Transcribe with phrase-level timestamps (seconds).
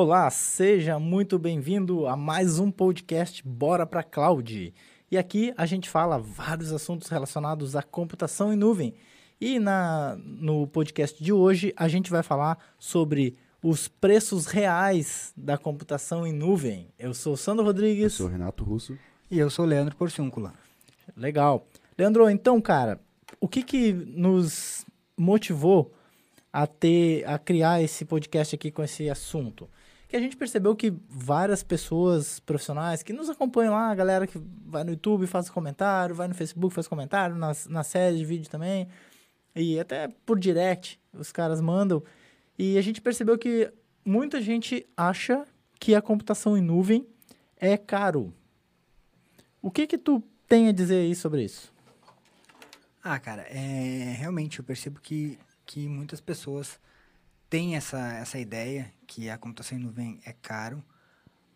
[0.00, 4.72] Olá, seja muito bem-vindo a mais um podcast Bora para Cloud.
[5.10, 8.94] E aqui a gente fala vários assuntos relacionados à computação em nuvem.
[9.40, 15.58] E na, no podcast de hoje a gente vai falar sobre os preços reais da
[15.58, 16.92] computação em nuvem.
[16.96, 18.04] Eu sou Sandro Rodrigues.
[18.04, 18.96] Eu sou Renato Russo.
[19.28, 20.54] E eu sou Leandro Porciúncula.
[21.16, 21.66] Legal.
[21.98, 23.00] Leandro, então, cara,
[23.40, 24.86] o que que nos
[25.16, 25.92] motivou
[26.52, 29.68] a ter, a criar esse podcast aqui com esse assunto?
[30.08, 34.40] Que a gente percebeu que várias pessoas profissionais que nos acompanham lá, a galera que
[34.66, 38.48] vai no YouTube faz comentário, vai no Facebook faz comentário, na, na série de vídeo
[38.48, 38.88] também,
[39.54, 42.02] e até por direct os caras mandam.
[42.58, 43.70] E a gente percebeu que
[44.02, 45.46] muita gente acha
[45.78, 47.06] que a computação em nuvem
[47.56, 48.32] é caro.
[49.60, 51.72] O que que tu tem a dizer aí sobre isso?
[53.04, 56.80] Ah, cara, é, realmente eu percebo que, que muitas pessoas
[57.48, 60.82] têm essa, essa ideia que a computação em nuvem é caro,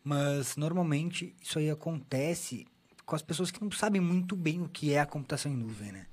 [0.03, 2.67] mas normalmente isso aí acontece
[3.05, 5.93] com as pessoas que não sabem muito bem o que é a computação em nuvem,
[5.93, 6.07] né?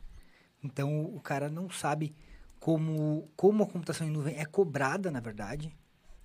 [0.63, 2.13] Então o cara não sabe
[2.59, 5.73] como, como a computação em nuvem é cobrada, na verdade,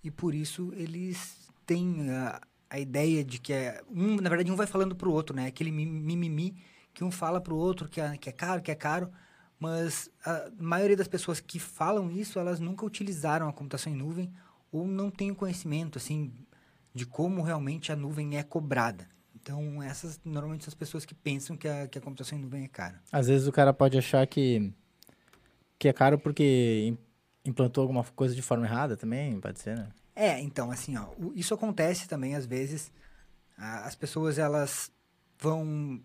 [0.02, 3.80] e por isso eles têm a, a ideia de que é.
[3.90, 5.46] Um, na verdade, um vai falando pro outro, né?
[5.46, 6.56] Aquele mimimi
[6.92, 9.10] que um fala pro outro que é, que é caro, que é caro,
[9.58, 14.32] mas a maioria das pessoas que falam isso, elas nunca utilizaram a computação em nuvem
[14.70, 16.32] ou não têm conhecimento, assim,
[16.92, 19.08] de como realmente a nuvem é cobrada.
[19.34, 22.64] Então, essas normalmente são as pessoas que pensam que a, que a computação em nuvem
[22.64, 23.02] é cara.
[23.12, 24.72] Às vezes o cara pode achar que,
[25.78, 26.96] que é caro porque
[27.44, 29.88] implantou alguma coisa de forma errada também, pode ser, né?
[30.16, 32.90] É, então, assim, ó, isso acontece também às vezes.
[33.56, 34.90] as pessoas, elas
[35.38, 36.00] vão...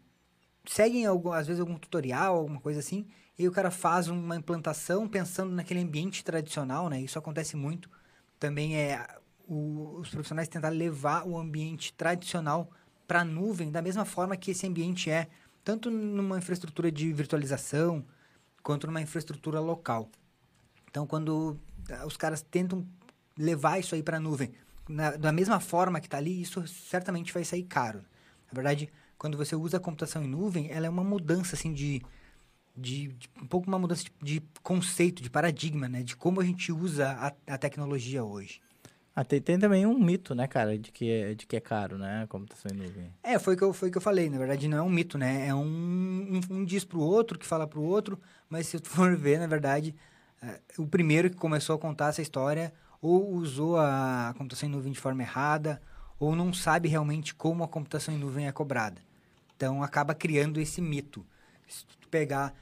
[0.66, 3.08] Seguem, algum, às vezes, algum tutorial, alguma coisa assim,
[3.38, 7.00] e o cara faz uma implantação pensando naquele ambiente tradicional, né?
[7.02, 7.90] Isso acontece muito.
[8.38, 9.06] Também é
[9.48, 12.70] o, os profissionais tentar levar o ambiente tradicional
[13.08, 15.28] para a nuvem da mesma forma que esse ambiente é,
[15.64, 18.06] tanto numa infraestrutura de virtualização
[18.62, 20.10] quanto numa infraestrutura local.
[20.90, 21.58] Então, quando
[21.90, 22.86] ah, os caras tentam
[23.38, 24.52] levar isso aí para a nuvem
[24.90, 28.00] na, da mesma forma que está ali, isso certamente vai sair caro.
[28.52, 32.02] Na verdade, quando você usa a computação em nuvem, ela é uma mudança assim de,
[32.76, 36.46] de, de um pouco uma mudança de, de, conceito, de paradigma, né, de como a
[36.46, 38.62] gente usa a, a tecnologia hoje.
[39.14, 41.98] Ah, tem, tem, também um mito, né, cara, de que é, de que é caro,
[41.98, 43.12] né, a computação em nuvem.
[43.22, 44.30] É, foi que eu foi que eu falei.
[44.30, 45.48] Na verdade, não é um mito, né?
[45.48, 48.18] É um, um, um diz pro outro, que fala pro outro,
[48.50, 49.94] mas se tu for ver, na verdade,
[50.42, 54.94] é, o primeiro que começou a contar essa história ou usou a computação em nuvem
[54.94, 55.82] de forma errada,
[56.18, 59.09] ou não sabe realmente como a computação em nuvem é cobrada.
[59.60, 61.26] Então acaba criando esse mito.
[61.68, 62.56] Se tu pegar,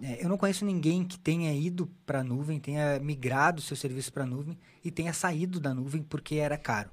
[0.00, 4.12] é, eu não conheço ninguém que tenha ido para a nuvem, tenha migrado seu serviço
[4.12, 6.88] para a nuvem e tenha saído da nuvem porque era caro.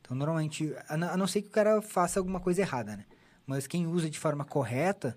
[0.00, 3.04] Então normalmente, a, a não ser que o cara faça alguma coisa errada, né?
[3.46, 5.16] Mas quem usa de forma correta,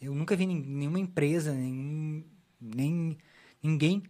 [0.00, 2.24] eu nunca vi nenhuma empresa, nem,
[2.58, 3.18] nem
[3.62, 4.02] ninguém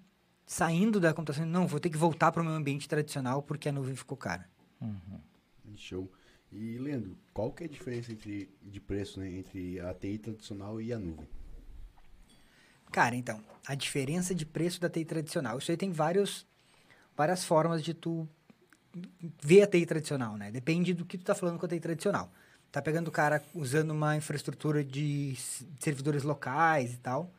[0.47, 3.73] saindo da computação, não, vou ter que voltar para o meu ambiente tradicional porque a
[3.73, 4.49] nuvem ficou cara.
[4.81, 5.19] Uhum.
[5.75, 6.09] Show.
[6.53, 10.81] E, Leandro, qual que é a diferença entre, de preço né, entre a TI tradicional
[10.81, 11.27] e a nuvem?
[12.91, 16.47] Cara, então, a diferença de preço da TI tradicional, isso aí tem vários,
[17.17, 18.29] várias formas de tu
[19.43, 20.51] ver a TI tradicional, né?
[20.51, 22.31] Depende do que tu tá falando com a TI tradicional.
[22.71, 25.35] Tá pegando o cara usando uma infraestrutura de
[25.81, 27.33] servidores locais e tal,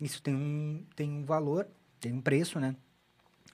[0.00, 1.66] isso tem um, tem um valor
[2.00, 2.74] tem um preço, né?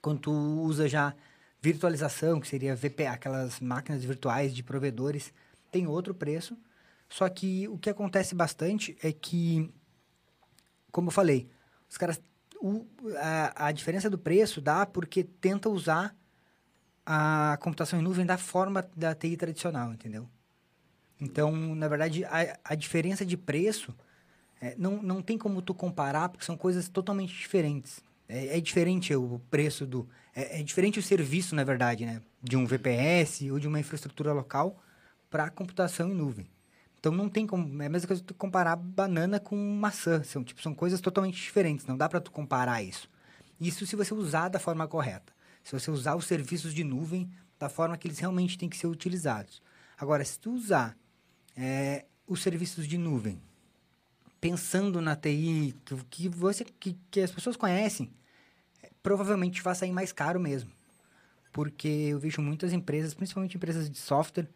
[0.01, 1.13] Quando tu usa já
[1.61, 5.33] virtualização, que seria VPA, aquelas máquinas virtuais de provedores,
[5.71, 6.57] tem outro preço.
[7.09, 9.71] Só que o que acontece bastante é que,
[10.91, 11.49] como eu falei,
[11.89, 12.21] os caras.
[12.59, 12.87] O,
[13.19, 16.15] a, a diferença do preço dá porque tenta usar
[17.05, 20.27] a computação em nuvem da forma da TI tradicional, entendeu?
[21.21, 23.95] Então, na verdade, a, a diferença de preço
[24.59, 28.01] é, não, não tem como tu comparar, porque são coisas totalmente diferentes.
[28.27, 30.07] É, é diferente o preço do.
[30.35, 32.21] É, é, diferente o serviço, na verdade, né?
[32.41, 34.81] De um VPS ou de uma infraestrutura local
[35.29, 36.49] para computação em nuvem.
[36.99, 37.81] Então não tem como.
[37.81, 40.23] É a mesma coisa tu comparar banana com maçã.
[40.23, 41.85] São, tipo, são coisas totalmente diferentes.
[41.85, 43.09] Não dá para tu comparar isso.
[43.59, 45.33] Isso se você usar da forma correta.
[45.63, 47.29] Se você usar os serviços de nuvem
[47.59, 49.61] da forma que eles realmente têm que ser utilizados.
[49.97, 50.95] Agora, se tu usar
[51.55, 53.41] é, os serviços de nuvem
[54.39, 58.11] pensando na TI que, que você que, que as pessoas conhecem,
[59.01, 60.71] provavelmente vai sair mais caro mesmo.
[61.51, 64.47] Porque eu vejo muitas empresas, principalmente empresas de software,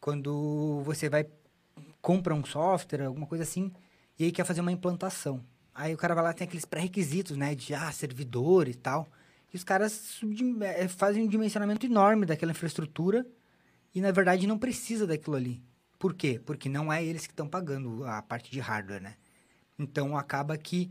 [0.00, 1.26] quando você vai
[2.00, 3.72] compra um software, alguma coisa assim,
[4.18, 5.44] e aí quer fazer uma implantação.
[5.74, 9.08] Aí o cara vai lá tem aqueles pré-requisitos, né, de ah, servidor e tal.
[9.52, 10.20] E os caras
[10.62, 13.26] eh, fazem um dimensionamento enorme daquela infraestrutura
[13.94, 15.62] e, na verdade, não precisa daquilo ali.
[15.98, 16.40] Por quê?
[16.44, 19.16] Porque não é eles que estão pagando a parte de hardware, né?
[19.78, 20.90] Então, acaba que,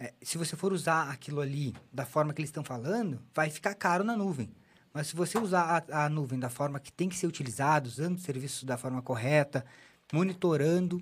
[0.00, 3.74] eh, se você for usar aquilo ali da forma que eles estão falando, vai ficar
[3.74, 4.50] caro na nuvem.
[4.92, 8.16] Mas se você usar a, a nuvem da forma que tem que ser utilizado, usando
[8.16, 9.64] os serviços da forma correta,
[10.12, 11.00] monitorando,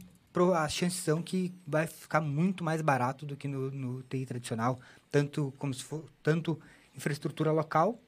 [0.55, 4.79] as chances são que vai ficar muito mais barato do que no, no TI tradicional,
[5.11, 6.61] tanto como se for tanto
[6.95, 7.99] infraestrutura local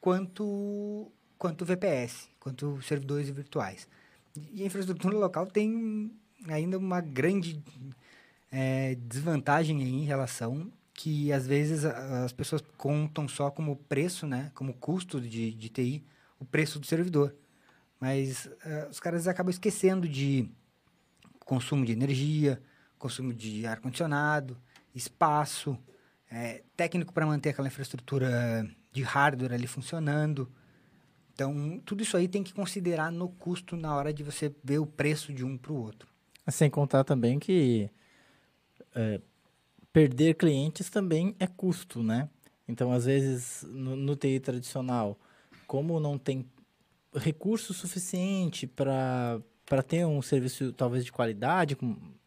[0.00, 3.88] quanto quanto VPS, quanto servidores virtuais.
[4.52, 6.10] E a infraestrutura local tem
[6.48, 7.62] ainda uma grande
[8.50, 14.50] eh, desvantagem aí em relação que às vezes as pessoas contam só como preço, né,
[14.54, 16.04] como custo de, de TI,
[16.38, 17.34] o preço do servidor.
[17.98, 20.50] Mas eh, os caras acabam esquecendo de
[21.38, 22.60] consumo de energia,
[22.98, 24.58] consumo de ar-condicionado,
[24.94, 25.78] espaço,
[26.30, 30.50] eh, técnico para manter aquela infraestrutura de hardware ali funcionando.
[31.32, 34.86] Então, tudo isso aí tem que considerar no custo na hora de você ver o
[34.86, 36.08] preço de um para o outro.
[36.48, 37.90] Sem contar também que
[38.94, 39.20] é,
[39.92, 42.28] perder clientes também é custo, né?
[42.66, 45.18] Então, às vezes, no, no TI tradicional,
[45.66, 46.46] como não tem
[47.14, 51.76] recurso suficiente para para ter um serviço talvez de qualidade,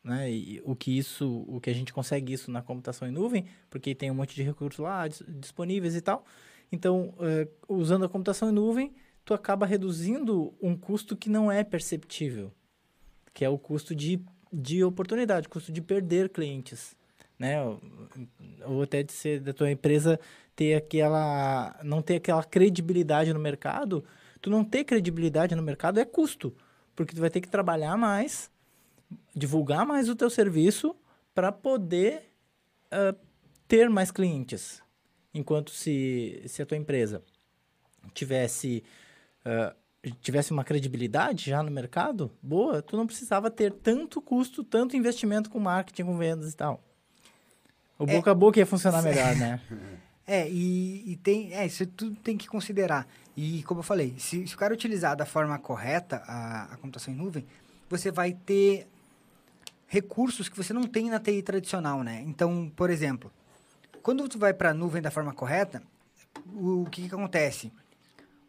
[0.01, 0.31] né?
[0.31, 3.94] E o que isso, o que a gente consegue isso na computação em nuvem, porque
[3.94, 6.25] tem um monte de recursos lá dis- disponíveis e tal.
[6.71, 8.94] Então, é, usando a computação em nuvem,
[9.25, 12.50] tu acaba reduzindo um custo que não é perceptível,
[13.33, 16.95] que é o custo de, de oportunidade, custo de perder clientes,
[17.39, 17.63] né?
[17.63, 17.81] Ou,
[18.67, 20.19] ou até de ser da tua empresa
[20.55, 24.05] ter aquela não ter aquela credibilidade no mercado.
[24.39, 26.55] Tu não ter credibilidade no mercado é custo,
[26.95, 28.51] porque tu vai ter que trabalhar mais,
[29.35, 30.95] divulgar mais o teu serviço
[31.33, 32.31] para poder
[32.91, 33.15] ah,
[33.67, 34.83] ter mais clientes.
[35.33, 37.23] Enquanto se, se a tua empresa
[38.13, 38.83] tivesse
[39.44, 39.75] ah,
[40.11, 45.50] tivesse uma credibilidade já no mercado, boa, tu não precisava ter tanto custo, tanto investimento
[45.50, 46.83] com marketing, com vendas e tal.
[47.97, 48.15] O É.
[48.15, 49.59] boca a boca ia funcionar melhor, né?
[50.25, 51.53] É, e, e tem.
[51.53, 53.05] É, isso tudo tem que considerar.
[53.35, 57.13] E como eu falei, se, se o cara utilizar da forma correta a, a computação
[57.13, 57.45] em nuvem,
[57.89, 58.88] você vai ter
[59.85, 62.23] recursos que você não tem na TI tradicional, né?
[62.25, 63.29] Então, por exemplo,
[64.01, 65.83] quando tu vai para a nuvem da forma correta,
[66.53, 67.69] o, o que, que acontece?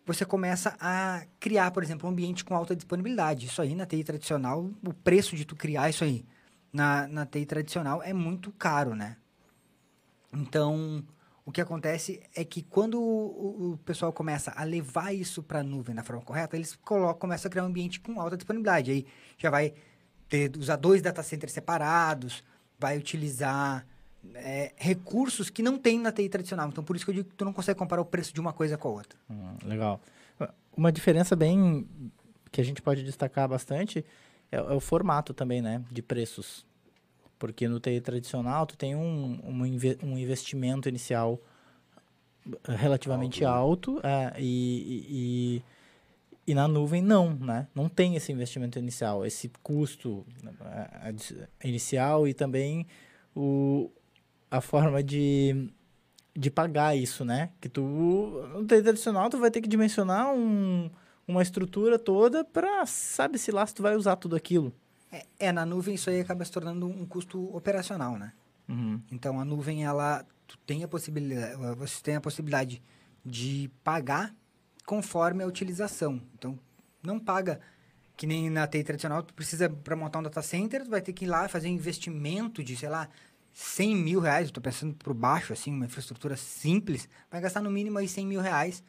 [0.06, 3.46] Você começa a criar, por exemplo, um ambiente com alta disponibilidade.
[3.46, 6.24] Isso aí na TI tradicional, o preço de tu criar isso aí
[6.72, 9.16] na, na TI tradicional é muito caro, né?
[10.32, 11.02] Então,
[11.46, 15.62] o que acontece é que quando o, o pessoal começa a levar isso para a
[15.62, 18.90] nuvem da forma correta, eles colocam, começam a criar um ambiente com alta disponibilidade.
[18.90, 19.06] Aí
[19.38, 19.72] já vai
[20.28, 22.42] ter, usar dois data centers separados,
[22.78, 23.86] vai utilizar
[24.34, 26.68] é, recursos que não tem na TI tradicional.
[26.68, 28.52] Então, por isso que eu digo que tu não consegue comparar o preço de uma
[28.52, 29.18] coisa com a outra.
[29.30, 30.00] Hum, legal.
[30.76, 31.86] Uma diferença bem
[32.50, 34.04] que a gente pode destacar bastante
[34.50, 35.82] é, é o formato também, né?
[35.90, 36.64] De preços.
[37.38, 41.38] Porque no TI tradicional, tu tem um, um, inve- um investimento inicial
[42.68, 45.62] eh, relativamente alto, é, e,
[46.46, 47.66] e, e na nuvem não, né?
[47.74, 52.86] Não tem esse investimento inicial, esse custo eh, adi- inicial e também
[53.34, 53.90] o,
[54.54, 55.68] a forma de,
[56.36, 57.50] de pagar isso, né?
[57.60, 57.82] Que tu,
[58.52, 60.88] no TI tradicional, tu vai ter que dimensionar um,
[61.26, 64.72] uma estrutura toda para sabe-se lá se tu vai usar tudo aquilo.
[65.10, 68.32] É, é, na nuvem isso aí acaba se tornando um custo operacional, né?
[68.68, 69.00] Uhum.
[69.10, 72.80] Então a nuvem ela tu tem a possibilidade, você tem a possibilidade
[73.26, 74.32] de pagar
[74.86, 76.22] conforme a utilização.
[76.34, 76.56] Então
[77.02, 77.58] não paga
[78.16, 81.12] que nem na TI tradicional, tu precisa para montar um data center, tu vai ter
[81.12, 83.08] que ir lá fazer um investimento de, sei lá,
[83.54, 87.70] 100 mil reais, eu tô pensando por baixo, assim, uma infraestrutura simples, vai gastar no
[87.70, 88.82] mínimo aí 100 mil reais,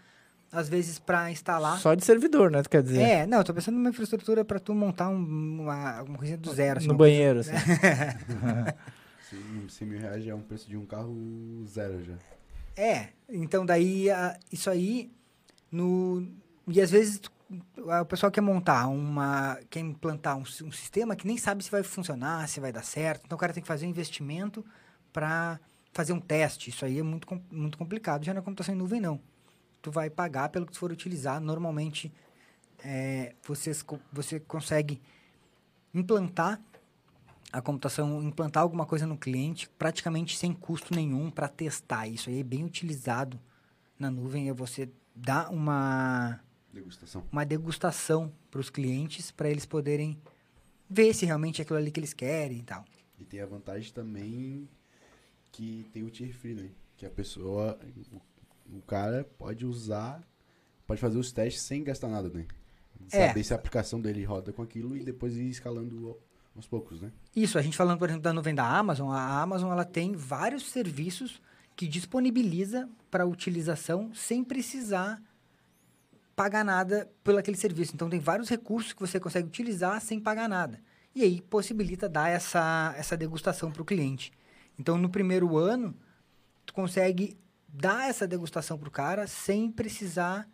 [0.51, 1.79] às vezes para instalar.
[1.79, 2.63] Só de servidor, né?
[2.63, 3.01] Tu quer dizer?
[3.01, 6.51] É, não, eu tô pensando numa infraestrutura para tu montar um- uma, uma coisa do
[6.51, 6.79] zero.
[6.79, 7.51] assim, no uma coisa- banheiro, assim.
[9.29, 12.13] 100, 100 mil reais já é um preço de um carro zero já.
[12.75, 15.11] É, então daí a- isso aí
[15.71, 16.27] no
[16.67, 17.31] e às vezes tu-
[18.01, 21.83] o pessoal quer montar uma quer implantar um, um sistema que nem sabe se vai
[21.83, 23.23] funcionar, se vai dar certo.
[23.25, 24.65] Então o cara tem que fazer um investimento
[25.13, 25.59] para
[25.93, 26.69] fazer um teste.
[26.69, 28.23] Isso aí é muito muito complicado.
[28.23, 29.19] Já na computação em nuvem não.
[29.81, 31.39] Tu vai pagar pelo que tu for utilizar.
[31.39, 32.11] Normalmente
[32.83, 35.01] é, vocês você consegue
[35.93, 36.59] implantar
[37.51, 42.07] a computação, implantar alguma coisa no cliente praticamente sem custo nenhum para testar.
[42.07, 43.39] Isso aí é bem utilizado
[43.97, 46.39] na nuvem, é você dar uma,
[46.75, 47.23] Degustação.
[47.31, 50.17] uma degustação para os clientes para eles poderem
[50.89, 52.85] ver se realmente é aquilo ali que eles querem e tal.
[53.19, 54.67] E tem a vantagem também
[55.51, 56.69] que tem o tier free, né?
[56.97, 57.79] Que a pessoa,
[58.13, 58.21] o
[58.77, 60.21] o cara pode usar,
[60.87, 62.45] pode fazer os testes sem gastar nada, né?
[63.11, 63.27] É.
[63.27, 66.19] Saber se a aplicação dele roda com aquilo e depois ir escalando ao-
[66.55, 67.11] aos poucos, né?
[67.35, 70.63] Isso, a gente falando, por exemplo, da nuvem da Amazon, a Amazon ela tem vários
[70.63, 71.39] serviços
[71.75, 75.21] que disponibiliza para utilização sem precisar
[76.35, 77.93] pagar nada pelo aquele serviço.
[77.95, 80.79] Então tem vários recursos que você consegue utilizar sem pagar nada.
[81.15, 84.31] E aí possibilita dar essa, essa degustação para o cliente.
[84.77, 85.95] Então no primeiro ano,
[86.65, 87.37] tu consegue
[87.67, 90.47] dar essa degustação para o cara sem precisar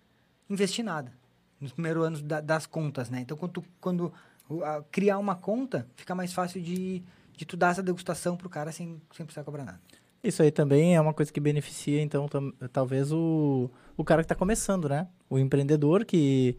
[0.50, 1.12] investir nada.
[1.60, 3.22] Nos primeiros anos da- das contas, né?
[3.22, 4.14] Então quando, tu- quando
[4.50, 7.04] o- a- criar uma conta, fica mais fácil de,
[7.36, 9.82] de tu dar essa degustação pro cara sem, sem precisar cobrar nada.
[10.24, 12.28] Isso aí também é uma coisa que beneficia, então,
[12.72, 15.08] talvez o, o cara que está começando, né?
[15.28, 16.56] O empreendedor que,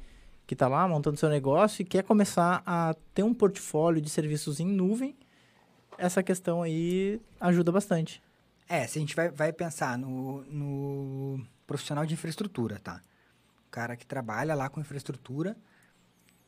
[0.47, 4.59] que tá lá montando seu negócio e quer começar a ter um portfólio de serviços
[4.59, 5.14] em nuvem.
[5.97, 8.21] Essa questão aí ajuda bastante.
[8.69, 13.00] É, se a gente vai, vai pensar no, no profissional de infraestrutura, tá?
[13.69, 15.57] O cara que trabalha lá com infraestrutura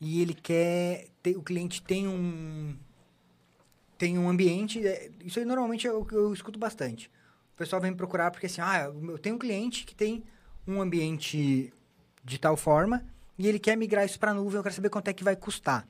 [0.00, 2.76] e ele quer ter, o cliente tem um
[4.04, 7.10] tem um ambiente, é, isso aí normalmente é eu escuto bastante.
[7.54, 10.22] O pessoal vem me procurar porque assim, ah, eu tenho um cliente que tem
[10.68, 11.72] um ambiente
[12.22, 13.02] de tal forma
[13.38, 15.34] e ele quer migrar isso para a nuvem, eu quero saber quanto é que vai
[15.34, 15.88] custar.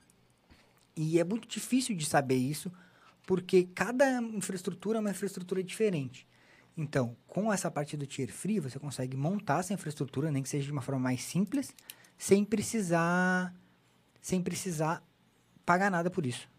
[0.97, 2.71] E é muito difícil de saber isso,
[3.26, 6.25] porque cada infraestrutura é uma infraestrutura diferente.
[6.76, 10.66] Então, com essa parte do Tier Free, você consegue montar essa infraestrutura, nem que seja
[10.66, 11.75] de uma forma mais simples,
[12.16, 13.52] sem precisar
[14.21, 15.02] sem precisar
[15.66, 16.53] pagar nada por isso.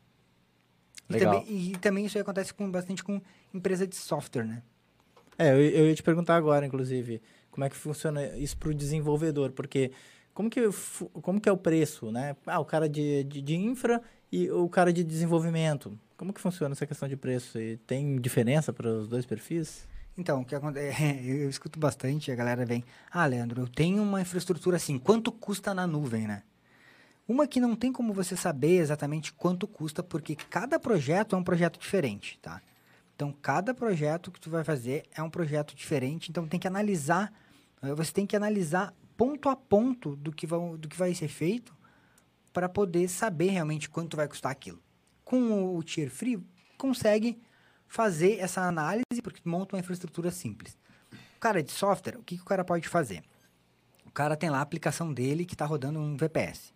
[1.10, 1.40] E Legal.
[1.40, 3.22] também, e também isso acontece com, bastante com
[3.54, 4.64] empresa de software, né?
[5.38, 7.22] É, eu, eu ia te perguntar agora, inclusive,
[7.52, 9.92] como é que funciona isso para o desenvolvedor, porque
[10.34, 10.62] como que,
[11.22, 12.36] como que é o preço, né?
[12.46, 15.98] Ah, o cara de, de, de infra e o cara de desenvolvimento.
[16.18, 17.60] Como que funciona essa questão de preço?
[17.60, 19.88] E tem diferença para os dois perfis?
[20.18, 21.04] Então, o que acontece?
[21.24, 25.32] Eu, eu escuto bastante, a galera vem, ah, Leandro, eu tenho uma infraestrutura assim, quanto
[25.32, 26.44] custa na nuvem, né?
[27.28, 31.44] Uma que não tem como você saber exatamente quanto custa, porque cada projeto é um
[31.44, 32.62] projeto diferente, tá?
[33.16, 37.34] Então, cada projeto que tu vai fazer é um projeto diferente, então tem que analisar,
[37.82, 41.28] eh, você tem que analisar ponto a ponto do que, vão, do que vai ser
[41.28, 41.76] feito
[42.54, 44.80] para poder saber realmente quanto vai custar aquilo.
[45.24, 46.46] Com o Tier Free,
[46.78, 47.42] consegue
[47.88, 50.78] fazer essa análise, porque monta uma infraestrutura simples.
[51.38, 53.24] O cara de software, o que, que o cara pode fazer?
[54.06, 56.74] O cara tem lá a aplicação dele que está rodando um VPS?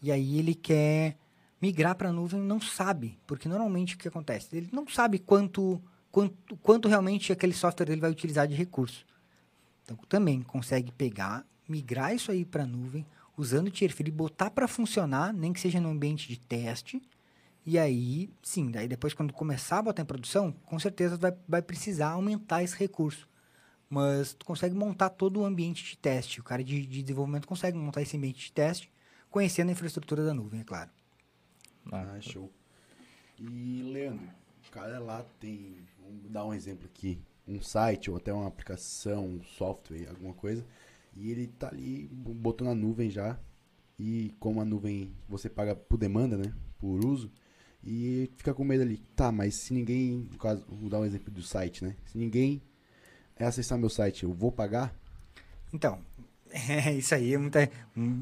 [0.00, 1.16] E aí ele quer
[1.60, 4.56] migrar para a nuvem, não sabe, porque normalmente o que acontece?
[4.56, 9.04] Ele não sabe quanto, quanto, quanto realmente aquele software dele vai utilizar de recurso.
[9.82, 13.04] Então também consegue pegar, migrar isso aí para a nuvem,
[13.36, 17.02] usando o Tier Free, botar para funcionar, nem que seja no ambiente de teste,
[17.70, 21.60] e aí, sim, daí depois quando começar a botar em produção, com certeza vai, vai
[21.60, 23.28] precisar aumentar esse recurso.
[23.90, 26.40] Mas tu consegue montar todo o ambiente de teste.
[26.40, 28.90] O cara de, de desenvolvimento consegue montar esse ambiente de teste,
[29.30, 30.90] conhecendo a infraestrutura da nuvem, é claro.
[31.90, 32.50] Ah, show.
[33.38, 34.28] E, Leandro,
[34.68, 39.26] o cara lá tem, vamos dar um exemplo aqui, um site ou até uma aplicação,
[39.26, 40.64] um software, alguma coisa,
[41.16, 43.38] e ele tá ali, botou na nuvem já,
[43.98, 47.30] e como a nuvem você paga por demanda, né, por uso,
[47.82, 51.32] e fica com medo ali, tá, mas se ninguém, no caso, vou dar um exemplo
[51.32, 52.60] do site, né, se ninguém
[53.36, 54.94] é acessar meu site, eu vou pagar?
[55.72, 56.00] Então,
[56.50, 57.70] é, isso aí muita,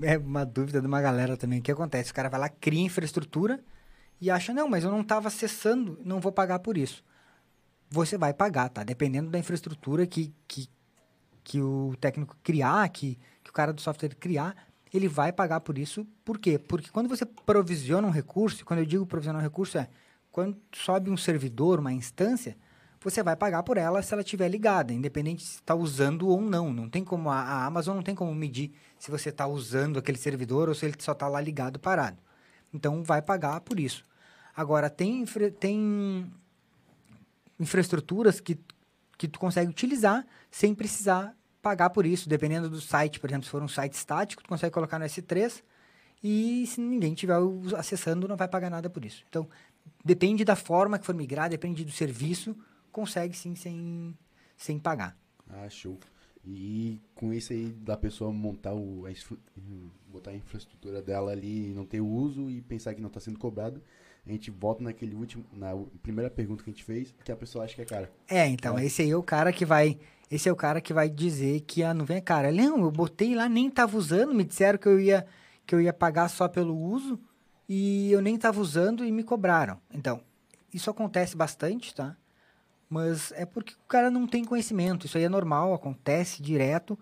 [0.02, 1.61] é uma dúvida de uma galera também.
[1.61, 2.11] O que acontece?
[2.11, 3.61] O cara vai lá, cria infraestrutura
[4.21, 7.04] e acha, não, mas eu não estava acessando, não vou pagar por isso.
[7.90, 8.83] Você vai pagar, tá?
[8.83, 10.68] Dependendo da infraestrutura que, que,
[11.45, 14.56] que o técnico criar, que, que o cara do software criar,
[14.92, 16.06] ele vai pagar por isso.
[16.25, 16.59] Por quê?
[16.59, 19.88] Porque quando você provisiona um recurso, quando eu digo provisionar um recurso, é
[20.33, 22.56] quando sobe um servidor, uma instância,
[23.10, 26.72] você vai pagar por ela se ela estiver ligada, independente se está usando ou não.
[26.72, 30.18] Não tem como a, a Amazon não tem como medir se você está usando aquele
[30.18, 32.18] servidor ou se ele só está lá ligado parado.
[32.75, 34.04] Então vai pagar por isso.
[34.56, 36.30] Agora tem infra- tem
[37.58, 38.58] infraestruturas que
[39.18, 43.50] que tu consegue utilizar sem precisar pagar por isso, dependendo do site, por exemplo, se
[43.50, 45.62] for um site estático, tu consegue colocar no S3
[46.22, 47.36] e se ninguém estiver
[47.78, 49.25] acessando, não vai pagar nada por isso.
[49.30, 49.48] Então,
[50.04, 52.54] depende da forma que for migrar, depende do serviço,
[52.96, 54.16] consegue sim sem,
[54.56, 55.14] sem pagar.
[55.50, 55.98] Ah, show.
[56.44, 59.36] E com isso aí da pessoa montar o, a, infra-
[60.08, 63.20] botar a infraestrutura dela ali e não ter o uso e pensar que não está
[63.20, 63.82] sendo cobrado,
[64.26, 65.72] a gente volta naquele último, na
[66.02, 68.10] primeira pergunta que a gente fez, que a pessoa acha que é cara.
[68.28, 68.86] É, então, É.
[68.86, 69.98] esse aí é o cara que vai.
[70.30, 72.50] Esse é o cara que vai dizer que a nuvem é cara.
[72.50, 75.26] Não, eu botei lá, nem tava usando, me disseram que eu ia,
[75.66, 77.20] que eu ia pagar só pelo uso
[77.68, 79.78] e eu nem tava usando e me cobraram.
[79.92, 80.20] Então,
[80.72, 82.16] isso acontece bastante, tá?
[82.88, 85.06] Mas é porque o cara não tem conhecimento.
[85.06, 86.98] Isso aí é normal, acontece direto.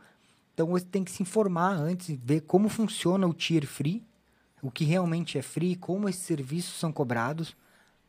[0.55, 4.03] Então você tem que se informar antes, ver como funciona o tier free,
[4.63, 7.57] o que realmente é free, como esses serviços são cobrados,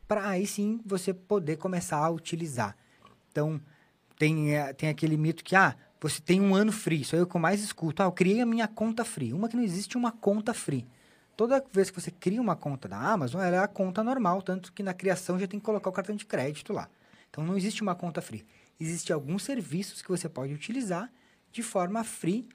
[0.06, 2.76] para aí sim você poder começar a utilizar.
[3.30, 3.60] Então,
[4.16, 7.26] tem, é, tem aquele mito que, ah, você tem um ano free, isso é o
[7.26, 8.02] que eu mais escuto.
[8.02, 9.32] Ah, eu criei a minha conta free.
[9.32, 10.86] Uma que não existe uma conta free.
[11.36, 14.72] Toda vez que você cria uma conta da Amazon, ela é a conta normal, tanto
[14.72, 16.88] que na criação já tem que colocar o cartão de crédito lá.
[17.30, 18.44] Então não existe uma conta free.
[18.78, 21.10] Existem alguns serviços que você pode utilizar
[21.50, 22.48] de forma free,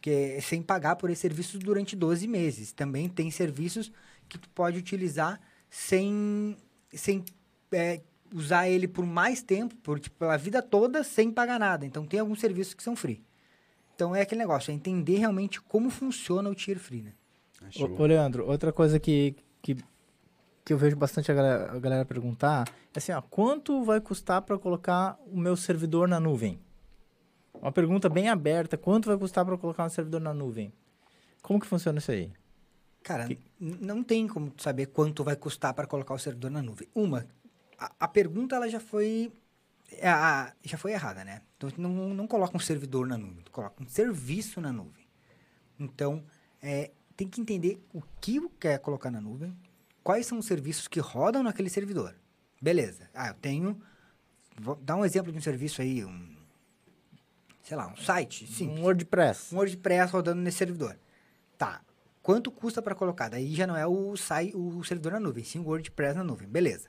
[0.00, 2.72] que é sem pagar por esses serviços durante 12 meses.
[2.72, 3.90] Também tem serviços
[4.28, 6.56] que tu pode utilizar sem,
[6.92, 7.24] sem
[7.72, 8.00] é,
[8.34, 11.86] usar ele por mais tempo, por tipo, pela vida toda, sem pagar nada.
[11.86, 13.22] Então tem alguns serviços que são free.
[13.94, 17.12] Então é aquele negócio, é entender realmente como funciona o tier free, né?
[17.78, 19.76] Ô, ô, Leandro, outra coisa que, que,
[20.64, 24.42] que eu vejo bastante a galera, a galera perguntar é assim, ó, quanto vai custar
[24.42, 26.60] para colocar o meu servidor na nuvem?
[27.54, 30.72] Uma pergunta bem aberta, quanto vai custar para colocar um servidor na nuvem?
[31.42, 32.32] Como que funciona isso aí?
[33.02, 33.38] Cara, que...
[33.60, 36.88] não tem como saber quanto vai custar para colocar o servidor na nuvem.
[36.94, 37.26] Uma,
[37.78, 39.32] a, a pergunta ela já foi
[39.98, 41.42] é, a, já foi errada, né?
[41.56, 45.06] Então, não, não coloca um servidor na nuvem, coloca um serviço na nuvem.
[45.78, 46.24] Então,
[46.62, 49.56] é, tem que entender o que quer colocar na nuvem,
[50.02, 52.14] quais são os serviços que rodam naquele servidor.
[52.60, 53.08] Beleza.
[53.14, 53.80] Ah, eu tenho.
[54.60, 56.36] Vou dar um exemplo de um serviço aí, um.
[57.62, 58.46] Sei lá, um site.
[58.46, 58.68] Sim.
[58.68, 59.54] Um WordPress.
[59.54, 60.98] Um WordPress rodando nesse servidor.
[61.56, 61.80] Tá.
[62.22, 63.28] Quanto custa para colocar?
[63.28, 66.48] Daí já não é o, site, o servidor na nuvem, sim o WordPress na nuvem.
[66.48, 66.88] Beleza.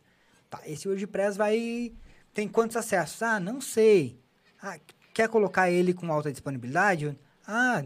[0.49, 0.61] Tá.
[0.65, 1.93] Esse WordPress vai.
[2.33, 3.21] Tem quantos acessos?
[3.21, 4.19] Ah, não sei.
[4.61, 4.79] Ah,
[5.13, 7.17] quer colocar ele com alta disponibilidade?
[7.47, 7.81] Ah,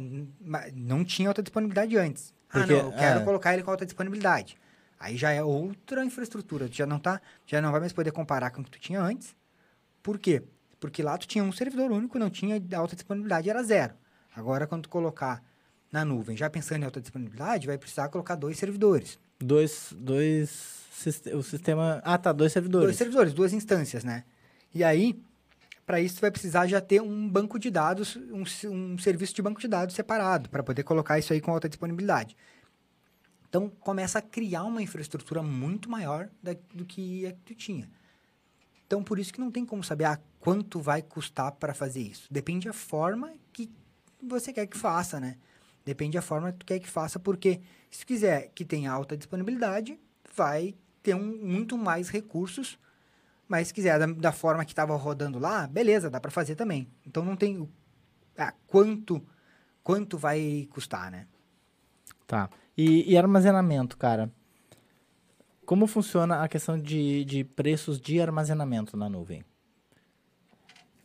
[0.74, 2.34] não tinha alta disponibilidade antes.
[2.50, 3.24] Ah, Porque, ah, não, eu quero é...
[3.24, 4.57] colocar ele com alta disponibilidade.
[4.99, 6.67] Aí já é outra infraestrutura.
[6.67, 9.01] Tu já não tá, já não vai mais poder comparar com o que tu tinha
[9.01, 9.35] antes.
[10.01, 10.43] Por quê?
[10.79, 13.93] Porque lá tu tinha um servidor único, não tinha alta disponibilidade, era zero.
[14.35, 15.43] Agora, quando tu colocar
[15.91, 19.19] na nuvem, já pensando em alta disponibilidade, vai precisar colocar dois servidores.
[19.39, 20.83] Dois, dois,
[21.33, 22.01] o sistema...
[22.03, 22.88] Ah, tá, dois servidores.
[22.88, 24.23] Dois servidores, duas instâncias, né?
[24.73, 25.19] E aí,
[25.86, 29.41] para isso, tu vai precisar já ter um banco de dados, um, um serviço de
[29.41, 32.36] banco de dados separado, para poder colocar isso aí com alta disponibilidade.
[33.49, 37.89] Então, começa a criar uma infraestrutura muito maior da, do que a que tu tinha.
[38.86, 42.27] Então, por isso que não tem como saber ah, quanto vai custar para fazer isso.
[42.31, 43.69] Depende da forma que
[44.21, 45.38] você quer que faça, né?
[45.86, 49.97] Depende da forma que tu quer que faça, porque se quiser que tenha alta disponibilidade,
[50.36, 52.77] vai ter um, muito mais recursos
[53.47, 56.88] mas se quiser da, da forma que estava rodando lá, beleza, dá para fazer também.
[57.05, 57.67] Então não tem
[58.38, 59.25] ah, quanto
[59.81, 61.25] quanto vai custar, né?
[62.25, 62.49] Tá.
[62.77, 64.31] E, e, armazenamento, cara?
[65.65, 69.43] Como funciona a questão de, de preços de armazenamento na nuvem?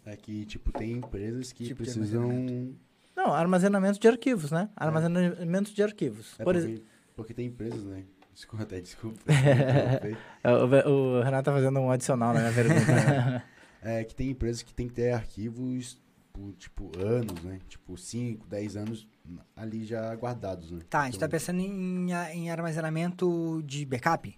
[0.05, 2.77] É que, tipo, tem empresas que tipo precisam...
[3.17, 4.69] Não, armazenamento de arquivos, né?
[4.77, 5.75] Armazenamento é.
[5.75, 6.35] de arquivos.
[6.39, 6.83] É Por porque, ex...
[7.15, 8.05] porque tem empresas, né?
[8.35, 9.21] Desculpa, até desculpa.
[10.45, 12.93] o, o, Renato tá fazendo um adicional na minha pergunta.
[12.93, 13.43] Né?
[13.83, 16.01] é que tem empresas que tem que ter arquivos
[16.33, 17.59] por, tipo, anos, né?
[17.69, 19.09] Tipo, 5, 10 anos
[19.55, 20.81] ali já guardados, né?
[20.89, 24.35] Tá, a gente tá então pensando em, em armazenamento de backup?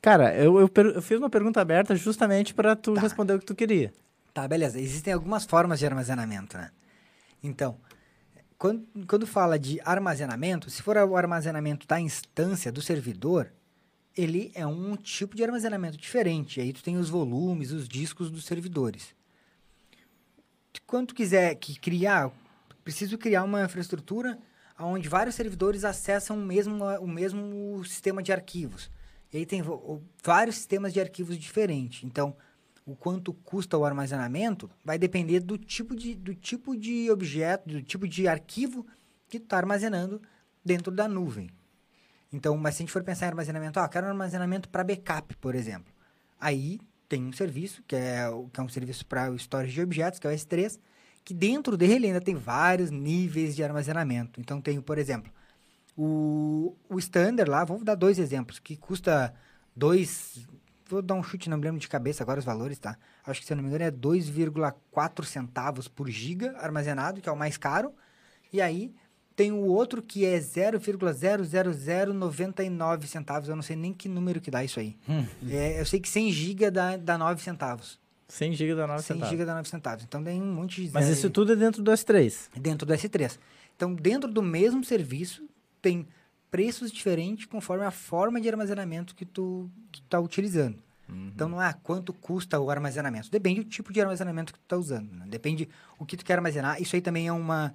[0.00, 3.00] Cara, eu, eu, eu fiz uma pergunta aberta justamente para tu tá.
[3.00, 3.92] responder o que tu queria.
[4.32, 4.80] Tá, beleza.
[4.80, 6.70] Existem algumas formas de armazenamento, né?
[7.42, 7.78] Então,
[8.56, 13.52] quando, quando fala de armazenamento, se for o armazenamento da instância do servidor,
[14.16, 16.60] ele é um tipo de armazenamento diferente.
[16.60, 19.14] Aí tu tem os volumes, os discos dos servidores.
[20.86, 22.30] Quando quiser que criar,
[22.82, 24.38] preciso criar uma infraestrutura
[24.78, 28.90] onde vários servidores acessam o mesmo, o mesmo sistema de arquivos.
[29.32, 29.62] E aí tem
[30.22, 32.04] vários sistemas de arquivos diferentes.
[32.04, 32.36] Então,
[32.86, 37.82] o quanto custa o armazenamento vai depender do tipo de, do tipo de objeto, do
[37.82, 38.86] tipo de arquivo
[39.28, 40.22] que tu está armazenando
[40.64, 41.50] dentro da nuvem.
[42.32, 45.36] Então, mas se a gente for pensar em armazenamento, ah, quero um armazenamento para backup,
[45.36, 45.92] por exemplo.
[46.40, 50.18] Aí tem um serviço, que é, que é um serviço para o storage de objetos,
[50.18, 50.78] que é o S3,
[51.24, 54.40] que dentro dele ainda tem vários níveis de armazenamento.
[54.40, 55.32] Então, tem, por exemplo,
[55.96, 59.34] o, o standard lá, vou dar dois exemplos, que custa
[59.74, 60.46] 2
[60.88, 62.96] vou dar um chute, não me lembro de cabeça agora os valores, tá?
[63.26, 67.32] Acho que, se eu não me engano, é 2,4 centavos por giga armazenado, que é
[67.32, 67.92] o mais caro.
[68.50, 68.94] E aí
[69.38, 73.48] tem o outro que é 0,00099 centavos.
[73.48, 74.96] Eu não sei nem que número que dá isso aí.
[75.08, 75.24] Hum.
[75.48, 78.00] É, eu sei que 100 giga dá, dá 9 centavos.
[78.26, 79.28] 100 GB dá 9 centavos.
[79.28, 80.04] 100 GB dá 9 centavos.
[80.04, 81.32] Então tem um monte de Mas isso aí.
[81.32, 82.48] tudo é dentro do S3?
[82.56, 83.38] Dentro do S3.
[83.76, 85.48] Então, dentro do mesmo serviço,
[85.80, 86.04] tem
[86.50, 90.82] preços diferentes conforme a forma de armazenamento que tu está utilizando.
[91.08, 91.30] Uhum.
[91.32, 93.30] Então não é quanto custa o armazenamento.
[93.30, 95.12] Depende do tipo de armazenamento que tu está usando.
[95.12, 95.26] né?
[95.28, 96.82] Depende o que tu quer armazenar.
[96.82, 97.72] Isso aí também é uma,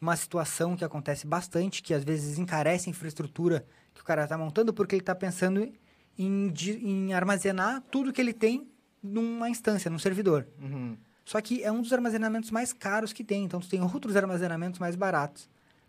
[0.00, 4.38] uma situação que acontece bastante, que às vezes encarece a infraestrutura que o cara está
[4.38, 5.72] montando, porque ele está pensando
[6.16, 8.68] em, em armazenar tudo que ele tem
[9.02, 10.46] numa instância, num servidor.
[10.60, 10.96] Uhum.
[11.24, 13.44] Só que é um dos armazenamentos mais caros que tem.
[13.44, 15.48] Então, tu tem outros armazenamentos mais baratos.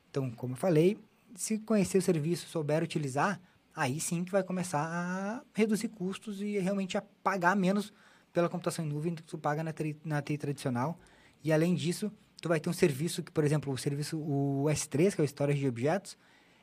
[0.10, 1.00] Então, como eu falei,
[1.36, 3.40] se conhecer o serviço, souber utilizar,
[3.76, 7.94] aí sim que vai começar a reduzir custos e realmente a pagar menos
[8.34, 11.00] pela computação em nuvem do que tu paga na, TI na TI tradicional.
[11.44, 12.12] E, além disso,
[12.42, 15.28] tu vai ter um serviço que, por exemplo, o serviço o S3, que é o
[15.28, 16.18] Storage de Objetos,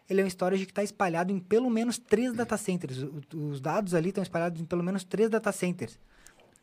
[0.08, 3.02] ele é um storage que está espalhado em pelo menos três data centers.
[3.02, 5.98] O- Os dados ali estão espalhados em pelo menos três data centers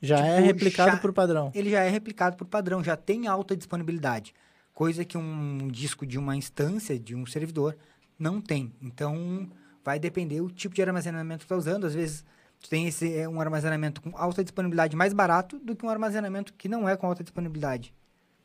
[0.02, 1.52] Já é Tipo, replicado já- por padrão.
[1.54, 4.34] ele já é replicado por padrão, já tem alta disponibilidade.
[4.73, 7.78] Coisa que um disco de uma instância, de um servidor,
[8.17, 8.73] não tem.
[8.82, 9.49] Então,
[9.84, 11.86] vai depender o tipo de armazenamento que tu está usando.
[11.86, 12.26] Às vezes,
[12.60, 16.54] tu tem esse, é, um armazenamento com alta disponibilidade mais barato do que um armazenamento
[16.54, 17.93] que não é com alta disponibilidade.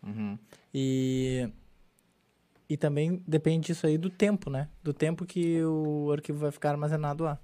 [0.03, 0.39] Uhum.
[0.73, 1.51] E,
[2.69, 4.69] e também depende disso aí do tempo, né?
[4.83, 7.39] Do tempo que o arquivo vai ficar armazenado lá.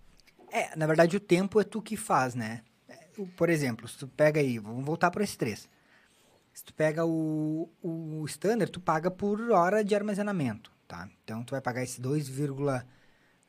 [0.53, 2.63] É, na verdade, o tempo é tu que faz, né?
[2.89, 2.95] É,
[3.37, 5.69] Por exemplo, se tu pega aí, vamos voltar para esse 3.
[6.53, 11.09] Se tu pega o, o standard, tu paga por hora de armazenamento, tá?
[11.25, 12.85] Então, tu vai pagar esse 2,4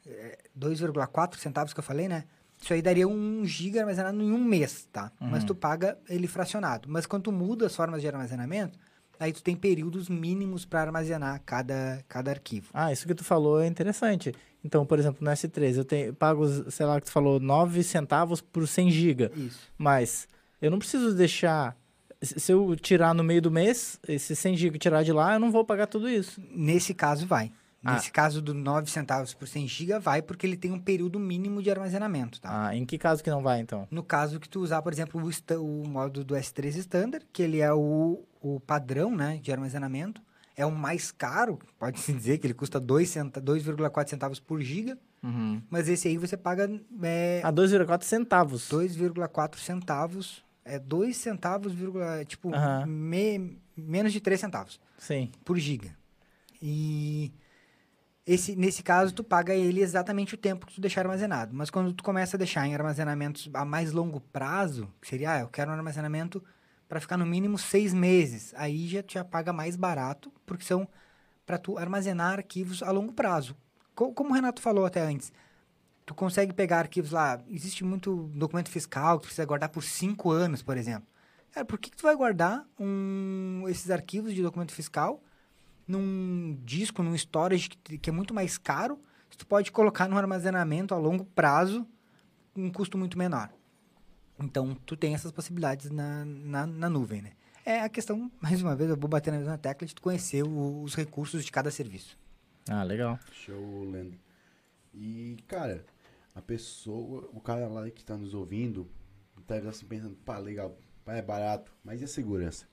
[0.08, 2.24] eh, 2,4 centavos que eu falei, né?
[2.60, 5.12] Isso aí daria um giga armazenado em um mês, tá?
[5.20, 5.48] Mas Uhum.
[5.48, 6.90] tu paga ele fracionado.
[6.90, 8.80] Mas quando tu muda as formas de armazenamento,
[9.20, 12.70] aí tu tem períodos mínimos para armazenar cada, cada arquivo.
[12.74, 14.34] Ah, isso que tu falou é interessante.
[14.64, 18.42] Então, por exemplo, no S3, eu tenho, pago, sei lá, que tu falou, 9 centavos
[18.42, 19.32] por 100 GB.
[19.36, 19.60] Isso.
[19.78, 20.28] Mas
[20.62, 21.76] eu não preciso deixar...
[22.22, 25.40] Se se eu tirar no meio do mês, esse 100 GB tirar de lá, eu
[25.40, 26.42] não vou pagar tudo isso.
[26.50, 27.52] Nesse caso, vai.
[27.86, 27.94] Ah.
[27.94, 31.62] Nesse caso do 9 centavos por 100 GB, vai porque ele tem um período mínimo
[31.62, 32.68] de armazenamento, tá?
[32.70, 33.88] Ah, em que caso que não vai, então?
[33.92, 37.60] No caso que tu usar, por exemplo, o, o modo do S3 Standard, que ele
[37.62, 40.20] é o, o padrão né, de armazenamento,
[40.58, 44.98] é o mais caro, pode-se dizer que ele custa 2 centa- 2,4 centavos por giga,
[45.24, 45.60] Uhum.
[45.72, 46.70] mas esse aí você paga
[47.02, 48.70] é, Ah, 2,4 centavos.
[48.70, 52.86] 2,4 centavos, é 2 centavos, vírgula, tipo, Aham.
[52.86, 54.80] me- menos de 3 centavos.
[54.98, 55.32] Sim.
[55.44, 55.96] por giga.
[56.62, 57.32] E
[58.26, 61.54] esse, nesse caso, tu paga ele exatamente o tempo que tu deixar armazenado.
[61.54, 65.40] Mas quando tu começa a deixar em armazenamentos a mais longo prazo, que seria, ah,
[65.42, 66.44] eu quero um armazenamento
[66.88, 70.88] para ficar no mínimo seis meses, aí já já paga mais barato, porque são
[71.46, 73.56] para tu armazenar arquivos a longo prazo.
[73.94, 75.32] Co- como o Renato falou até antes,
[76.06, 80.62] tu consegue pegar arquivos lá, existe muito documento fiscal que precisa guardar por cinco anos,
[80.64, 81.08] por exemplo.
[81.52, 85.24] Cara, por que, que tu vai guardar um, esses arquivos de documento fiscal
[85.88, 90.18] num disco, num storage que, que é muito mais caro, se tu pode colocar no
[90.18, 91.86] armazenamento a longo prazo
[92.54, 93.50] com um custo muito menor.
[94.40, 97.32] Então, tu tem essas possibilidades na, na, na nuvem, né?
[97.66, 100.44] É a questão, mais uma vez, eu vou bater na mesma tecla de tu conhecer
[100.44, 102.18] o- os recursos de cada serviço.
[102.70, 103.18] Ah, legal.
[103.32, 104.20] Show, Leandro.
[104.94, 105.86] E, cara,
[106.34, 108.90] a pessoa, o cara lá que tá nos ouvindo,
[109.48, 112.66] tá assim pensando, pá, legal, pá, é barato, mas e a segurança?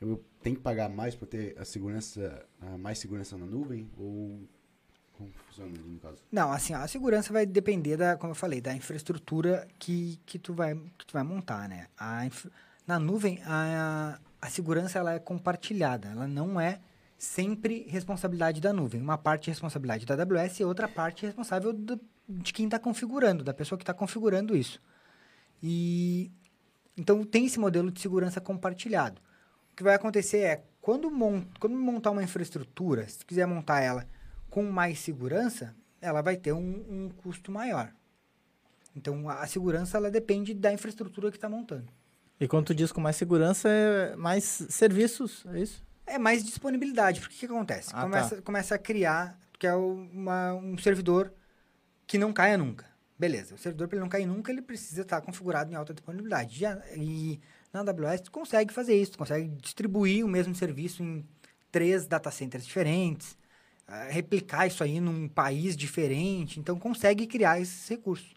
[0.00, 3.90] Eu tenho que pagar mais pra ter a segurança, a mais segurança na nuvem?
[3.98, 4.40] Ou
[5.12, 6.22] como funciona no caso?
[6.32, 10.54] Não, assim, a segurança vai depender da, como eu falei, da infraestrutura que, que, tu,
[10.54, 11.86] vai, que tu vai montar, né?
[11.98, 12.46] A inf-
[12.86, 16.80] na nuvem, a, a segurança ela é compartilhada, ela não é
[17.18, 19.02] sempre responsabilidade da nuvem.
[19.02, 22.78] Uma parte é responsabilidade da AWS e outra parte é responsável do- de quem está
[22.78, 24.80] configurando, da pessoa que está configurando isso.
[25.62, 26.30] E
[26.96, 29.20] então tem esse modelo de segurança compartilhado.
[29.80, 33.80] O que vai acontecer é, quando, mon quando montar uma infraestrutura, se tu quiser montar
[33.80, 34.06] ela
[34.50, 37.90] com mais segurança, ela vai ter um, um custo maior.
[38.94, 41.90] Então, a, a segurança, ela depende da infraestrutura que está montando.
[42.38, 45.82] E quando tu diz com mais segurança, é mais serviços, é isso?
[46.06, 47.88] É mais disponibilidade, porque o que, acontece?
[47.94, 51.32] Ah, começa, começa a criar, que é uma, um servidor
[52.06, 52.84] que não caia nunca.
[53.18, 56.58] Beleza, o servidor, para ele não cair nunca, ele precisa estar configurado em alta disponibilidade.
[56.58, 57.40] Já, e
[57.72, 61.24] na AWS, tu consegue fazer isso, tu consegue distribuir o mesmo serviço em
[61.70, 63.38] três data centers diferentes,
[63.86, 68.34] ah, replicar isso aí num país diferente, então consegue criar esses recursos.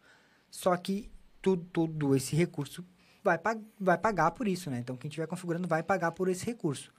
[0.50, 2.86] Só que tudo, todo esse recurso
[3.24, 3.40] vai,
[3.80, 4.80] vai pagar por isso, né?
[4.80, 6.92] Então, quem estiver configurando vai pagar por esse recurso.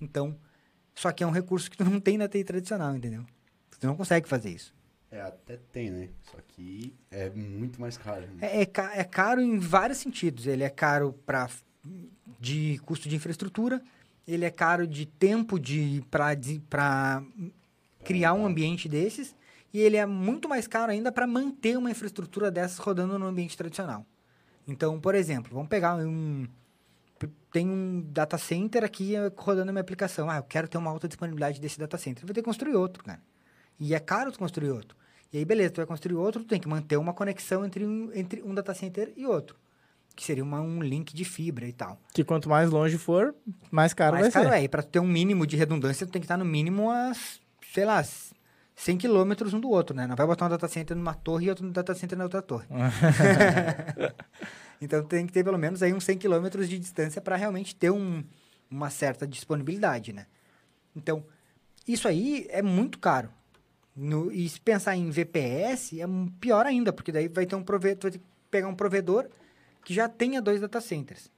[0.00, 0.38] Então,
[0.94, 3.24] só que é um recurso que tu não tem na TI tradicional, entendeu?
[3.78, 4.74] Tu não consegue fazer isso.
[5.10, 6.08] É, até tem, né?
[6.22, 8.22] Só que é muito mais caro.
[8.22, 8.38] Né?
[8.40, 10.46] É, é, é caro em vários sentidos.
[10.46, 11.48] Ele é caro pra,
[12.40, 13.80] de custo de infraestrutura,
[14.26, 17.22] ele é caro de tempo de para
[18.04, 19.34] criar um ambiente desses,
[19.72, 23.56] e ele é muito mais caro ainda para manter uma infraestrutura dessas rodando no ambiente
[23.56, 24.04] tradicional.
[24.66, 26.46] Então, por exemplo, vamos pegar um.
[27.52, 30.28] Tem um data center aqui eh, rodando a minha aplicação.
[30.28, 32.22] Ah, eu quero ter uma alta disponibilidade desse data center.
[32.22, 33.20] Eu vou ter que construir outro, cara.
[33.78, 34.96] E é caro tu construir outro.
[35.32, 38.10] E aí, beleza, tu vai construir outro, tu tem que manter uma conexão entre um,
[38.14, 39.56] entre um data center e outro.
[40.14, 42.00] Que seria uma, um link de fibra e tal.
[42.14, 43.34] Que quanto mais longe for,
[43.70, 44.60] mais caro Mais vai caro ser.
[44.60, 44.64] é.
[44.64, 47.12] E pra tu ter um mínimo de redundância, tu tem que estar no mínimo a,
[47.74, 48.02] sei lá,
[48.74, 50.06] 100 quilômetros um do outro, né?
[50.06, 52.66] Não vai botar um data center numa torre e outro data center na outra torre.
[54.80, 57.90] então tem que ter pelo menos aí uns 100 quilômetros de distância para realmente ter
[57.90, 58.22] um,
[58.70, 60.26] uma certa disponibilidade, né?
[60.94, 61.24] Então,
[61.86, 63.30] isso aí é muito caro.
[63.96, 66.06] No- e se pensar em VPS, é
[66.38, 69.26] pior ainda, porque daí vai ter um provedor, vai pegar um provedor
[69.84, 71.30] que já tenha dois data centers.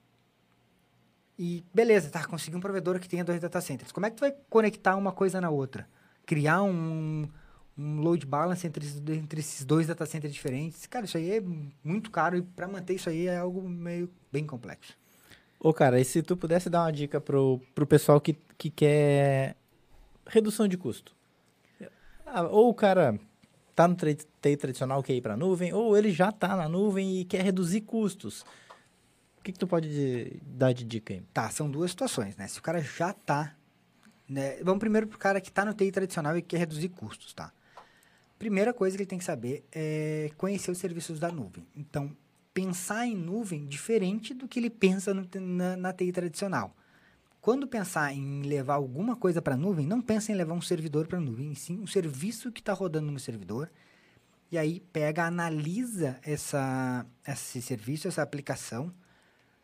[1.38, 3.92] E beleza, tá, consegui um provedor que tenha dois data centers.
[3.92, 5.88] Como é que tu vai conectar uma coisa na outra?
[6.26, 7.28] Criar um,
[7.78, 10.84] um load balance entre, entre esses dois data centers diferentes?
[10.86, 11.42] Cara, isso aí é
[11.84, 14.98] muito caro e para manter isso aí é algo meio bem complexo.
[15.60, 19.54] Ô, cara, e se tu pudesse dar uma dica pro, pro pessoal que, que quer
[20.26, 21.16] redução de custo?
[22.32, 23.18] Ah, ou o cara
[23.74, 27.24] tá no TI tradicional, quer ir pra nuvem, ou ele já tá na nuvem e
[27.24, 28.42] quer reduzir custos.
[29.38, 31.22] O que, que tu pode de- dar de dica aí?
[31.32, 32.46] Tá, são duas situações, né?
[32.48, 33.54] Se o cara já tá.
[34.28, 34.56] Né?
[34.62, 37.50] Vamos primeiro pro cara que tá no TI tradicional e quer reduzir custos, tá?
[38.38, 41.66] Primeira coisa que ele tem que saber é conhecer os serviços da nuvem.
[41.74, 42.14] Então,
[42.52, 46.74] pensar em nuvem diferente do que ele pensa no- na, na TI tradicional.
[47.48, 51.06] Quando pensar em levar alguma coisa para a nuvem, não pensa em levar um servidor
[51.06, 53.70] para a nuvem, sim um serviço que está rodando no servidor.
[54.52, 58.92] E aí pega, analisa essa, esse serviço, essa aplicação,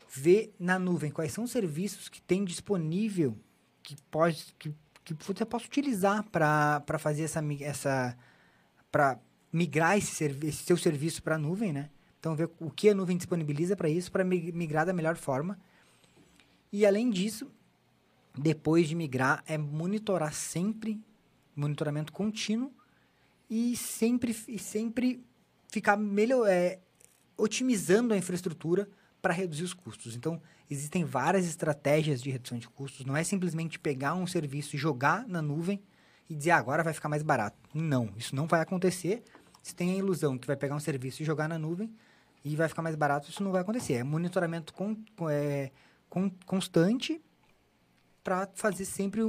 [0.08, 3.36] vê na nuvem quais são os serviços que tem disponível
[3.82, 8.16] que pode que, que você possa utilizar para fazer essa essa
[8.90, 9.18] para
[9.52, 11.90] migrar esse, esse seu serviço para a nuvem, né?
[12.18, 15.60] Então ver o que a nuvem disponibiliza para isso para migrar da melhor forma.
[16.72, 17.46] E além disso,
[18.36, 21.00] depois de migrar é monitorar sempre
[21.54, 22.72] monitoramento contínuo
[23.48, 25.24] e sempre e sempre
[25.70, 26.80] ficar melhor é,
[27.36, 28.88] otimizando a infraestrutura
[29.22, 30.14] para reduzir os custos.
[30.14, 33.06] Então, existem várias estratégias de redução de custos.
[33.06, 35.80] Não é simplesmente pegar um serviço e jogar na nuvem
[36.28, 37.56] e dizer, ah, agora vai ficar mais barato.
[37.72, 39.22] Não, isso não vai acontecer.
[39.62, 41.90] Se tem a ilusão que vai pegar um serviço e jogar na nuvem
[42.44, 43.94] e vai ficar mais barato, isso não vai acontecer.
[43.94, 44.96] É monitoramento con,
[45.30, 45.70] é,
[46.08, 47.20] con- constante
[48.24, 49.20] para fazer sempre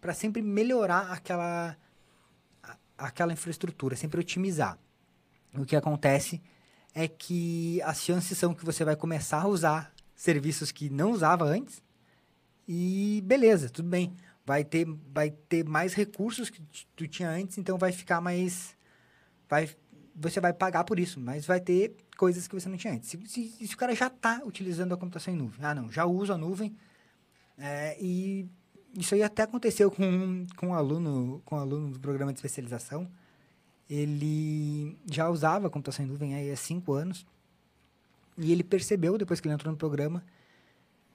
[0.00, 1.76] para sempre melhorar aquela
[2.96, 4.78] aquela infraestrutura, sempre otimizar.
[5.54, 6.42] O que acontece
[6.94, 11.44] é que as chances são que você vai começar a usar serviços que não usava
[11.44, 11.82] antes
[12.66, 14.14] e beleza, tudo bem.
[14.46, 16.62] Vai ter, vai ter mais recursos que
[16.96, 18.76] tu tinha antes, então vai ficar mais.
[19.48, 19.68] Vai,
[20.14, 23.10] você vai pagar por isso, mas vai ter coisas que você não tinha antes.
[23.10, 26.04] Se, se, se o cara já está utilizando a computação em nuvem, ah, não, já
[26.04, 26.76] uso a nuvem,
[27.60, 28.48] é, e
[28.98, 32.38] isso aí até aconteceu com, um- com um aluno, com um aluno do programa de
[32.38, 33.08] especialização.
[33.88, 37.26] Ele já usava computação em nuvem aí há cinco anos.
[38.38, 40.24] E ele percebeu, depois que ele entrou no programa,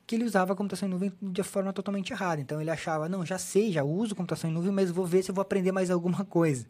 [0.06, 2.42] que ele usava a computação em nuvem de forma totalmente errada.
[2.42, 5.32] Então ele achava, não, já sei, já uso computação em nuvem, mas vou ver se
[5.32, 6.68] eu vou aprender mais alguma coisa.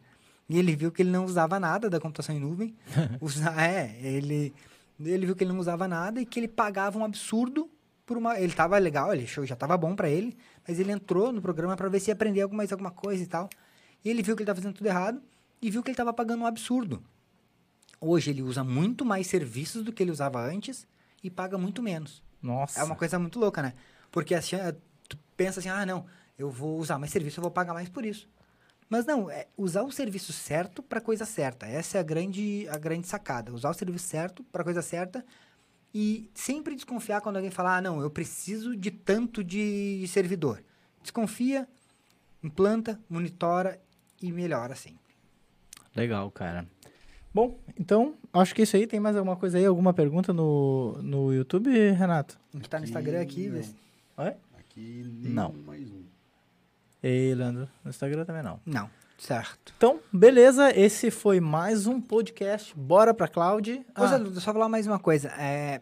[0.48, 2.74] E ele viu que ele não usava nada da computação em nuvem.
[3.20, 4.54] Usa, é, ele,
[5.00, 7.68] ele viu que ele não usava nada e que ele pagava um absurdo
[8.06, 8.38] por uma.
[8.38, 11.88] Ele tava legal, ele já tava bom para ele, mas ele entrou no programa para
[11.88, 13.50] ver se ia aprender alguma, mais alguma coisa e tal.
[14.04, 15.20] E ele viu que ele estava fazendo tudo errado
[15.60, 17.02] e viu que ele estava pagando um absurdo.
[18.00, 20.86] Hoje ele usa muito mais serviços do que ele usava antes
[21.22, 22.22] e paga muito menos.
[22.40, 22.80] Nossa.
[22.80, 23.74] É uma coisa muito louca, né?
[24.12, 24.76] Porque assim, eh,
[25.08, 26.06] tu pensa assim, ah, não,
[26.38, 28.28] eu vou usar mais serviço, eu vou pagar mais por isso.
[28.88, 31.66] Mas não, é usar o serviço certo para coisa certa.
[31.66, 33.52] Essa é a grande, a grande sacada.
[33.52, 35.24] Usar o serviço certo para coisa certa
[35.98, 40.62] e sempre desconfiar quando alguém falar, ah, não, eu preciso de tanto de servidor.
[41.00, 41.66] Desconfia,
[42.44, 43.80] implanta, monitora
[44.20, 45.16] e melhora sempre.
[45.94, 46.66] Legal, cara.
[47.32, 48.86] Bom, então, acho que é isso aí.
[48.86, 49.64] Tem mais alguma coisa aí?
[49.64, 52.38] Alguma pergunta no, no YouTube, Renato?
[52.52, 53.62] A gente tá no Instagram aqui, não.
[53.62, 53.68] vê
[54.18, 54.34] Oi?
[54.58, 55.54] Aqui Não.
[55.64, 56.04] mais um.
[57.02, 57.70] Ei, Leandro.
[57.82, 58.60] No Instagram também não.
[58.66, 59.72] Não, certo.
[59.76, 60.70] Então, beleza.
[60.76, 62.74] Esse foi mais um podcast.
[62.76, 63.84] Bora pra Cloud.
[63.98, 65.28] Ô, Ah, só falar mais uma coisa.
[65.38, 65.80] É,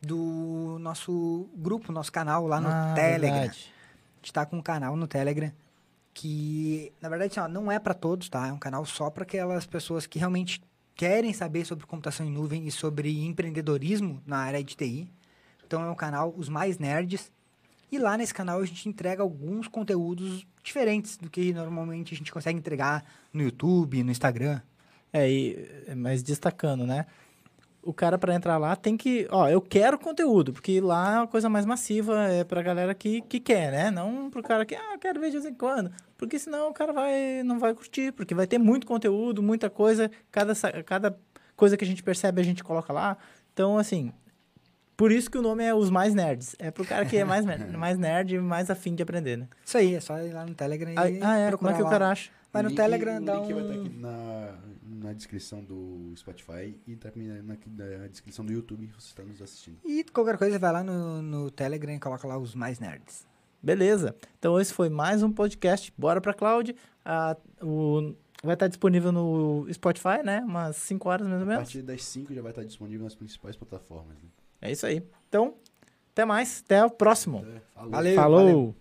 [0.00, 3.40] do nosso grupo, nosso canal lá no ah, Telegram.
[3.40, 3.72] verdade.
[4.14, 5.52] A gente tá com um canal no Telegram
[6.12, 8.46] que, na verdade, assim, ó, não é para todos, tá?
[8.46, 10.62] É um canal só para aquelas pessoas que realmente
[10.94, 15.12] querem saber sobre computação em nuvem e sobre empreendedorismo na área de TI.
[15.66, 17.32] Então é um canal Os Mais Nerds.
[17.94, 22.32] E lá nesse canal a gente entrega alguns conteúdos diferentes do que normalmente a gente
[22.32, 24.60] consegue entregar no YouTube, no Instagram.
[25.12, 27.06] É, e, mas destacando, né?
[27.84, 31.28] o cara para entrar lá tem que, ó, eu quero conteúdo, porque lá é uma
[31.28, 33.90] coisa mais massiva, é pra galera que, que quer, né?
[33.92, 35.92] Não pro cara que, ah, quero ver de vez em quando.
[36.16, 40.10] Porque senão o cara vai, não vai curtir, porque vai ter muito conteúdo, muita coisa,
[40.32, 40.52] cada,
[40.84, 41.16] cada
[41.54, 43.16] coisa que a gente percebe a gente coloca lá.
[43.52, 44.12] Então, assim,
[44.96, 46.54] por isso que o nome é Os Mais Nerds.
[46.58, 49.48] É pro cara que é mais, mer- mais nerd e mais afim de aprender, né?
[49.64, 51.56] Isso aí, é só ir lá no Telegram e Ah, ah, é?
[51.56, 51.90] Como é que o lá.
[51.90, 52.30] cara acha?
[52.52, 53.80] Vai no O link- Telegram, o dá link vai estar um...
[53.82, 54.54] aqui na,
[55.08, 59.42] na descrição do Spotify e também na, na, na descrição do YouTube você está nos
[59.42, 59.76] assistindo.
[59.84, 63.26] E qualquer coisa, vai lá no, no Telegram e coloca lá os mais nerds.
[63.60, 64.14] Beleza.
[64.38, 65.92] Então esse foi mais um podcast.
[65.98, 66.76] Bora pra cloud.
[67.04, 70.40] Ah, o, vai estar disponível no Spotify, né?
[70.46, 71.62] Umas 5 horas mais ou A menos.
[71.64, 74.16] partir das 5 já vai estar disponível nas principais plataformas.
[74.22, 74.28] Né?
[74.64, 75.02] É isso aí.
[75.28, 75.54] Então,
[76.12, 76.62] até mais.
[76.64, 77.38] Até o próximo.
[77.38, 77.90] Até- falou.
[77.92, 78.14] Valeu.
[78.16, 78.74] Falou.